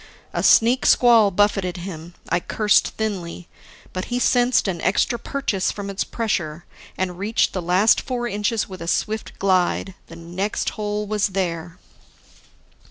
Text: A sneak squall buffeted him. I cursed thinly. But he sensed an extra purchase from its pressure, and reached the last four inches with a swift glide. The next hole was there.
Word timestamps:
A 0.33 0.41
sneak 0.41 0.87
squall 0.87 1.29
buffeted 1.29 1.77
him. 1.77 2.15
I 2.27 2.39
cursed 2.39 2.87
thinly. 2.97 3.47
But 3.93 4.05
he 4.05 4.17
sensed 4.17 4.67
an 4.67 4.81
extra 4.81 5.19
purchase 5.19 5.71
from 5.71 5.91
its 5.91 6.03
pressure, 6.03 6.65
and 6.97 7.19
reached 7.19 7.53
the 7.53 7.61
last 7.61 8.01
four 8.01 8.27
inches 8.27 8.67
with 8.67 8.81
a 8.81 8.87
swift 8.87 9.37
glide. 9.37 9.93
The 10.07 10.15
next 10.15 10.71
hole 10.71 11.05
was 11.05 11.27
there. 11.37 11.77